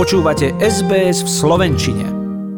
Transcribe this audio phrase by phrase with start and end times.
[0.00, 2.08] Počúvate SBS v Slovenčine.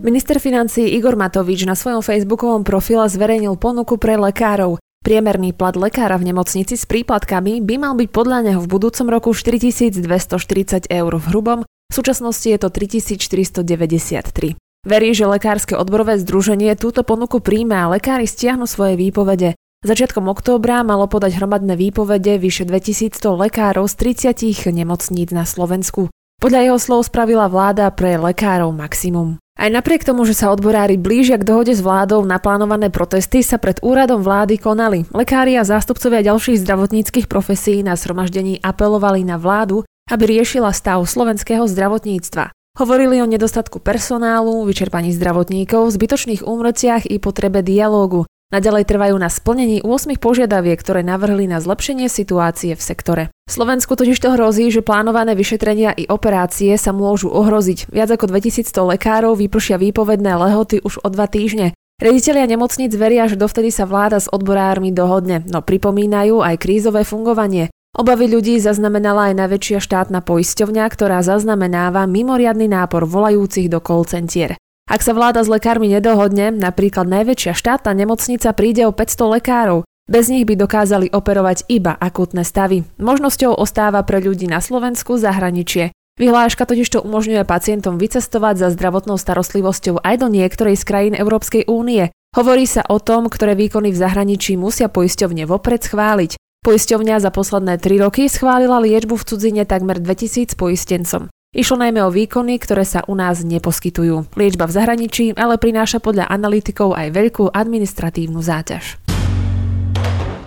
[0.00, 4.80] Minister financí Igor Matovič na svojom facebookovom profile zverejnil ponuku pre lekárov.
[5.04, 9.36] Priemerný plat lekára v nemocnici s príplatkami by mal byť podľa neho v budúcom roku
[9.36, 14.56] 4240 eur v hrubom, v súčasnosti je to 3493.
[14.88, 19.52] Verí, že Lekárske odborové združenie túto ponuku príjme a lekári stiahnu svoje výpovede.
[19.84, 23.12] Začiatkom októbra malo podať hromadné výpovede vyše 2100
[23.44, 26.08] lekárov z 30 nemocníc na Slovensku.
[26.46, 29.34] Podľa jeho slov spravila vláda pre lekárov maximum.
[29.58, 33.82] Aj napriek tomu, že sa odborári blížia k dohode s vládou, naplánované protesty sa pred
[33.82, 35.10] úradom vlády konali.
[35.10, 41.66] Lekári a zástupcovia ďalších zdravotníckých profesí na zhromaždení apelovali na vládu, aby riešila stav slovenského
[41.66, 42.54] zdravotníctva.
[42.78, 48.22] Hovorili o nedostatku personálu, vyčerpaní zdravotníkov, zbytočných úmrciach i potrebe dialógu.
[48.54, 53.22] Naďalej trvajú na splnení 8 požiadaviek, ktoré navrhli na zlepšenie situácie v sektore.
[53.50, 57.90] Slovensku totiž to hrozí, že plánované vyšetrenia i operácie sa môžu ohroziť.
[57.90, 61.74] Viac ako 2100 lekárov vypršia výpovedné lehoty už o dva týždne.
[61.98, 67.72] Reditelia nemocnic veria, že dovtedy sa vláda s odborármi dohodne, no pripomínajú aj krízové fungovanie.
[67.96, 74.60] Obavy ľudí zaznamenala aj najväčšia štátna poisťovňa, ktorá zaznamenáva mimoriadny nápor volajúcich do call centier.
[74.86, 79.82] Ak sa vláda s lekármi nedohodne, napríklad najväčšia štátna nemocnica príde o 500 lekárov.
[80.06, 82.86] Bez nich by dokázali operovať iba akútne stavy.
[83.02, 85.90] Možnosťou ostáva pre ľudí na Slovensku zahraničie.
[86.22, 91.66] Vyhláška totiž to umožňuje pacientom vycestovať za zdravotnou starostlivosťou aj do niektorej z krajín Európskej
[91.66, 92.14] únie.
[92.38, 96.38] Hovorí sa o tom, ktoré výkony v zahraničí musia poisťovne vopred schváliť.
[96.62, 101.26] Poisťovňa za posledné 3 roky schválila liečbu v cudzine takmer 2000 poistencom.
[101.56, 104.28] Išlo najmä o výkony, ktoré sa u nás neposkytujú.
[104.36, 109.00] Liečba v zahraničí ale prináša podľa analytikov aj veľkú administratívnu záťaž.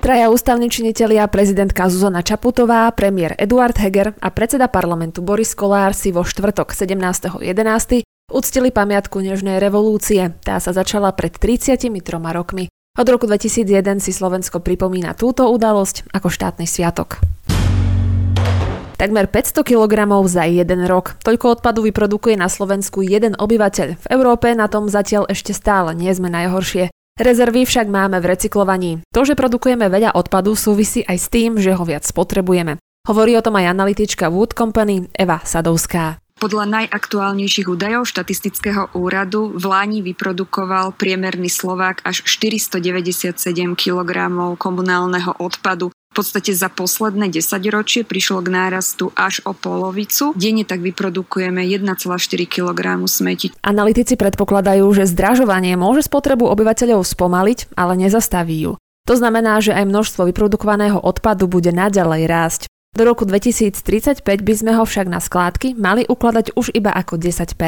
[0.00, 6.08] Traja ústavní činitelia, prezidentka Zuzana Čaputová, premiér Eduard Heger a predseda parlamentu Boris Kolár si
[6.08, 7.36] vo štvrtok 17.11.
[8.32, 10.32] uctili pamiatku Nežnej revolúcie.
[10.40, 11.92] Tá sa začala pred 33
[12.32, 12.72] rokmi.
[12.96, 17.20] Od roku 2001 si Slovensko pripomína túto udalosť ako štátny sviatok.
[19.04, 19.92] Takmer 500 kg
[20.24, 21.20] za jeden rok.
[21.20, 24.00] Toľko odpadu vyprodukuje na Slovensku jeden obyvateľ.
[24.00, 26.88] V Európe na tom zatiaľ ešte stále nie sme najhoršie.
[27.20, 29.04] Rezervy však máme v recyklovaní.
[29.12, 32.80] To, že produkujeme veľa odpadu, súvisí aj s tým, že ho viac potrebujeme.
[33.04, 36.16] Hovorí o tom aj analytička Wood Company Eva Sadovská.
[36.40, 43.36] Podľa najaktuálnejších údajov štatistického úradu v Láni vyprodukoval priemerný Slovák až 497
[43.76, 44.10] kg
[44.56, 45.92] komunálneho odpadu.
[46.14, 50.30] V podstate za posledné 10 ročie prišlo k nárastu až o polovicu.
[50.38, 51.90] Denne tak vyprodukujeme 1,4
[52.46, 53.50] kg smeti.
[53.66, 58.72] Analytici predpokladajú, že zdražovanie môže spotrebu obyvateľov spomaliť, ale nezastaví ju.
[59.10, 62.62] To znamená, že aj množstvo vyprodukovaného odpadu bude naďalej rásť.
[62.94, 67.58] Do roku 2035 by sme ho však na skládky mali ukladať už iba ako 10%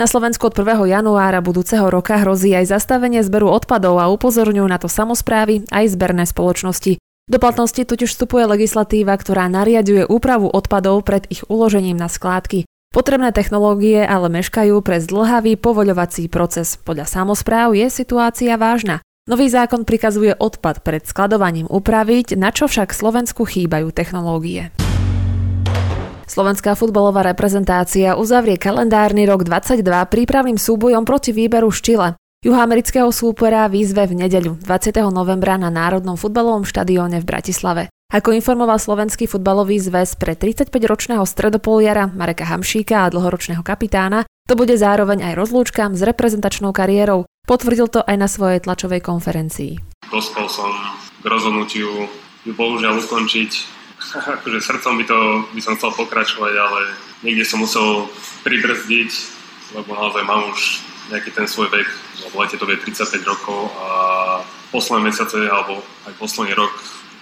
[0.00, 0.96] Na Slovensku od 1.
[0.96, 6.24] januára budúceho roka hrozí aj zastavenie zberu odpadov a upozorňujú na to samozprávy aj zberné
[6.24, 6.96] spoločnosti.
[7.26, 12.70] Do platnosti totiž vstupuje legislatíva, ktorá nariaduje úpravu odpadov pred ich uložením na skládky.
[12.94, 16.78] Potrebné technológie ale meškajú pre zdlhavý povoľovací proces.
[16.86, 19.02] Podľa samozpráv je situácia vážna.
[19.26, 24.70] Nový zákon prikazuje odpad pred skladovaním upraviť, na čo však Slovensku chýbajú technológie.
[26.30, 32.14] Slovenská futbalová reprezentácia uzavrie kalendárny rok 22 prípravným súbojom proti výberu z.
[32.46, 35.02] Juhoamerického súpera výzve v nedeľu 20.
[35.10, 37.90] novembra na Národnom futbalovom štadióne v Bratislave.
[38.14, 44.78] Ako informoval Slovenský futbalový zväz pre 35-ročného stredopoliara Mareka Hamšíka a dlhoročného kapitána, to bude
[44.78, 47.26] zároveň aj rozlúčka s reprezentačnou kariérou.
[47.50, 49.82] Potvrdil to aj na svojej tlačovej konferencii.
[50.06, 50.70] Dospel som
[51.18, 52.06] k rozhodnutiu
[52.46, 53.50] ju bohužiaľ ukončiť.
[54.38, 55.18] akože srdcom by, to,
[55.50, 56.94] by som chcel pokračovať, ale
[57.26, 58.06] niekde som musel
[58.46, 59.10] pribrzdiť,
[59.82, 61.88] lebo naozaj mám už nejaký ten svoj vek,
[62.30, 63.88] v lete to bude 35 rokov a
[64.74, 65.80] posledné mesiace alebo
[66.10, 66.72] aj posledný rok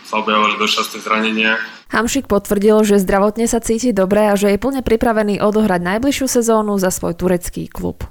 [0.05, 1.57] sa objavovali dosť časté zranenia.
[1.93, 6.77] Hamšik potvrdil, že zdravotne sa cíti dobre a že je plne pripravený odohrať najbližšiu sezónu
[6.77, 8.05] za svoj turecký klub.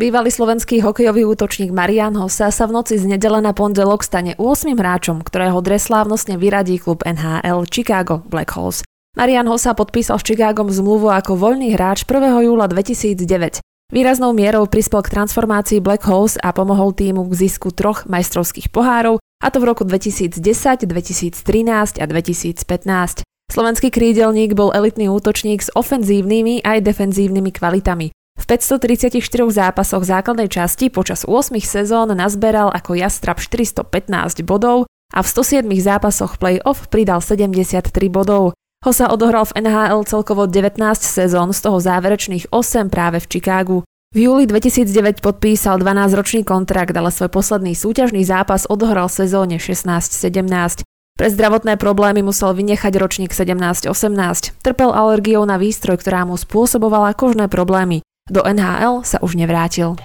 [0.00, 4.72] Bývalý slovenský hokejový útočník Marian Hossa sa v noci z nedele na pondelok stane 8
[4.72, 8.80] hráčom, ktorého dreslávnostne vyradí klub NHL Chicago Blackhawks.
[9.18, 12.48] Marian Hossa podpísal s Chicagom zmluvu ako voľný hráč 1.
[12.48, 13.60] júla 2009.
[13.90, 19.18] Výraznou mierou prispel k transformácii Black Holes a pomohol týmu k zisku troch majstrovských pohárov,
[19.18, 20.38] a to v roku 2010,
[20.86, 23.26] 2013 a 2015.
[23.50, 28.14] Slovenský krídelník bol elitný útočník s ofenzívnymi aj defenzívnymi kvalitami.
[28.38, 29.18] V 534
[29.50, 36.38] zápasoch základnej časti počas 8 sezón nazberal ako Jastrab 415 bodov a v 107 zápasoch
[36.38, 38.54] play-off pridal 73 bodov.
[38.80, 43.78] Hosa odohral v NHL celkovo 19 sezón, z toho záverečných 8 práve v Chicagu.
[44.16, 50.80] V júli 2009 podpísal 12-ročný kontrakt, ale svoj posledný súťažný zápas odohral v sezóne 16-17.
[51.12, 54.64] Pre zdravotné problémy musel vynechať ročník 17-18.
[54.64, 58.00] Trpel alergiou na výstroj, ktorá mu spôsobovala kožné problémy.
[58.32, 60.00] Do NHL sa už nevrátil.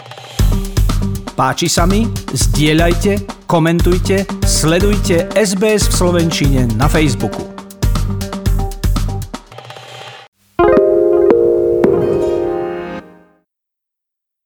[1.40, 2.12] Páči sa mi?
[2.36, 7.55] Zdieľajte, komentujte, sledujte SBS v Slovenčine na Facebooku.